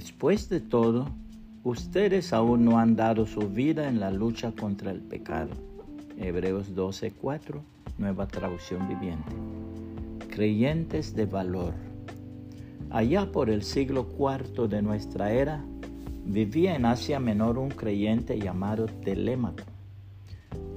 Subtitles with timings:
[0.00, 1.08] Después de todo,
[1.64, 5.50] ustedes aún no han dado su vida en la lucha contra el pecado.
[6.16, 7.60] Hebreos 12:4,
[7.98, 9.32] nueva traducción viviente.
[10.28, 11.74] Creyentes de valor.
[12.90, 15.64] Allá por el siglo IV de nuestra era,
[16.24, 19.64] vivía en Asia Menor un creyente llamado Telémaco.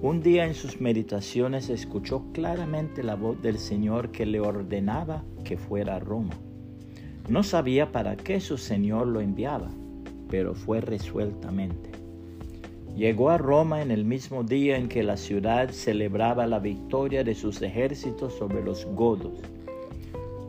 [0.01, 5.57] Un día en sus meditaciones escuchó claramente la voz del Señor que le ordenaba que
[5.57, 6.33] fuera a Roma.
[7.31, 9.69] No sabía para qué su Señor lo enviaba,
[10.29, 11.89] pero fue resueltamente.
[12.97, 17.33] Llegó a Roma en el mismo día en que la ciudad celebraba la victoria de
[17.33, 19.39] sus ejércitos sobre los godos.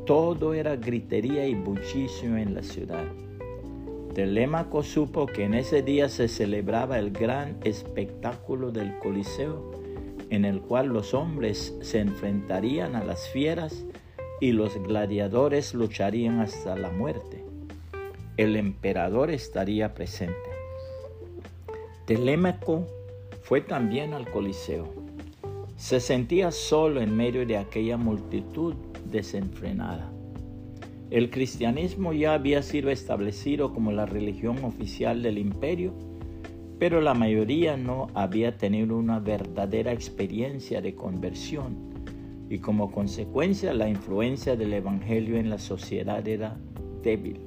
[0.07, 3.05] Todo era gritería y bullicio en la ciudad.
[4.13, 9.71] Telémaco supo que en ese día se celebraba el gran espectáculo del Coliseo,
[10.31, 13.87] en el cual los hombres se enfrentarían a las fieras
[14.43, 17.45] y los gladiadores lucharían hasta la muerte.
[18.37, 20.35] El emperador estaría presente.
[22.07, 22.89] Telémaco
[23.43, 24.93] fue también al Coliseo.
[25.77, 30.11] Se sentía solo en medio de aquella multitud desenfrenada.
[31.11, 35.95] El cristianismo ya había sido establecido como la religión oficial del imperio,
[36.81, 41.92] pero la mayoría no había tenido una verdadera experiencia de conversión
[42.53, 46.59] y como consecuencia la influencia del Evangelio en la sociedad era
[47.03, 47.41] débil.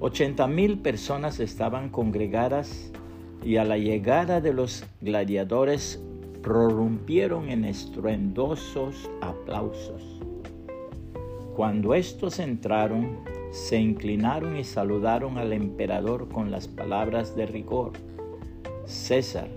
[0.00, 2.90] 80 mil personas estaban congregadas
[3.44, 6.02] y a la llegada de los gladiadores
[6.42, 10.02] prorrumpieron en estruendosos aplausos.
[11.54, 13.20] Cuando estos entraron,
[13.52, 17.92] se inclinaron y saludaron al emperador con las palabras de rigor.
[18.84, 19.48] César,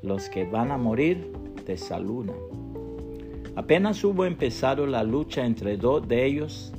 [0.00, 1.32] los que van a morir
[1.66, 2.59] te saludan.
[3.56, 6.72] Apenas hubo empezado la lucha entre dos de ellos,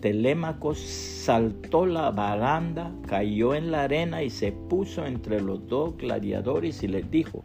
[0.00, 6.82] Telémaco saltó la baranda, cayó en la arena y se puso entre los dos gladiadores
[6.82, 7.44] y les dijo,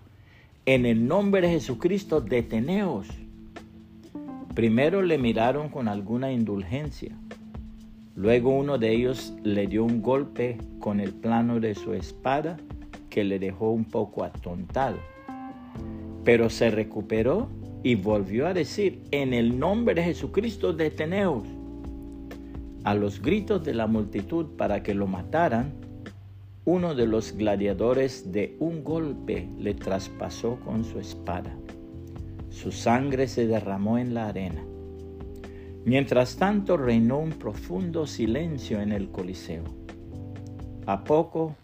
[0.66, 3.08] en el nombre de Jesucristo, deteneos.
[4.54, 7.18] Primero le miraron con alguna indulgencia.
[8.16, 12.58] Luego uno de ellos le dio un golpe con el plano de su espada
[13.10, 14.98] que le dejó un poco atontado.
[16.24, 17.50] Pero se recuperó
[17.84, 21.44] y volvió a decir, en el nombre de Jesucristo, deteneos.
[22.84, 25.74] A los gritos de la multitud para que lo mataran,
[26.66, 31.56] uno de los gladiadores de un golpe le traspasó con su espada.
[32.50, 34.64] Su sangre se derramó en la arena.
[35.86, 39.64] Mientras tanto reinó un profundo silencio en el Coliseo.
[40.86, 41.56] A poco,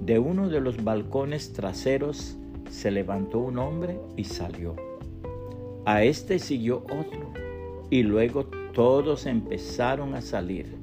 [0.00, 2.36] de uno de los balcones traseros
[2.70, 4.76] se levantó un hombre y salió.
[5.86, 7.32] A este siguió otro,
[7.90, 10.76] y luego todos empezaron a salir.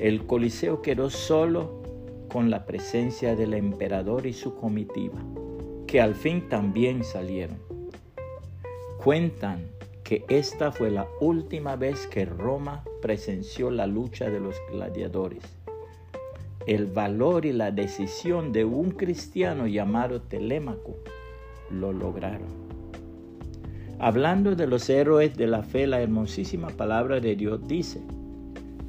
[0.00, 1.80] El Coliseo quedó solo
[2.28, 5.20] con la presencia del emperador y su comitiva,
[5.86, 7.60] que al fin también salieron.
[9.04, 9.70] Cuentan
[10.02, 15.44] que esta fue la última vez que Roma presenció la lucha de los gladiadores.
[16.66, 20.96] El valor y la decisión de un cristiano llamado Telémaco
[21.70, 22.65] lo lograron.
[23.98, 28.02] Hablando de los héroes de la fe, la hermosísima palabra de Dios dice,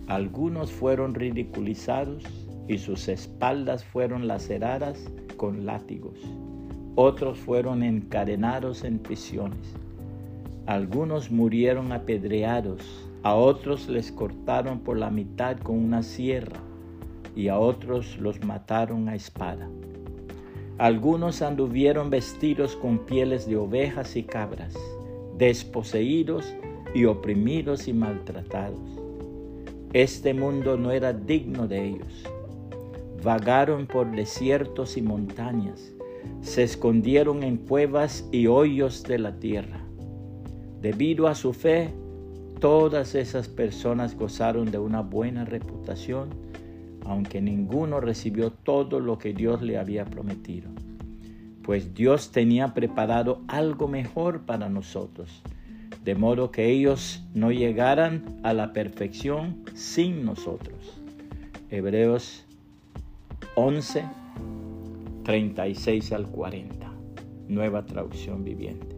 [0.08, 2.24] algunos fueron ridiculizados
[2.68, 6.20] y sus espaldas fueron laceradas con látigos,
[6.96, 9.76] otros fueron encadenados en prisiones.
[10.66, 12.82] Algunos murieron apedreados,
[13.24, 16.60] a otros les cortaron por la mitad con una sierra
[17.34, 19.70] y a otros los mataron a espada.
[20.78, 24.76] Algunos anduvieron vestidos con pieles de ovejas y cabras,
[25.38, 26.54] desposeídos
[26.94, 28.80] y oprimidos y maltratados.
[29.94, 32.24] Este mundo no era digno de ellos.
[33.24, 35.94] Vagaron por desiertos y montañas,
[36.42, 39.88] se escondieron en cuevas y hoyos de la tierra
[40.82, 41.90] Debido a su fe,
[42.60, 46.30] todas esas personas gozaron de una buena reputación,
[47.04, 50.70] aunque ninguno recibió todo lo que Dios le había prometido.
[51.68, 55.44] Pues Dios tenía preparado algo mejor para nosotros,
[56.06, 61.00] de modo que ellos no llegaran a la perfección sin nosotros.
[61.70, 62.46] Hebreos
[63.56, 64.06] 11,
[65.26, 66.90] 36 al 40,
[67.50, 68.96] nueva traducción viviente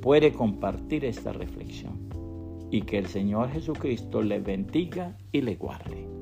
[0.00, 1.98] puede compartir esta reflexión
[2.70, 6.21] y que el Señor Jesucristo le bendiga y le guarde.